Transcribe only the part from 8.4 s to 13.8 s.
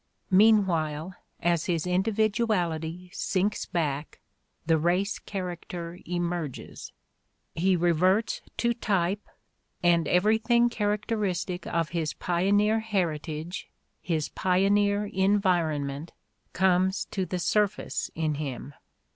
to type, and everything characteristic of his pioneer heritage,